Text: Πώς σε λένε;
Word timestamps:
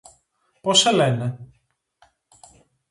Πώς 0.61 0.79
σε 0.79 0.91
λένε; 0.91 1.39